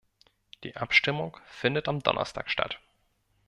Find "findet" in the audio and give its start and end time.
1.45-1.87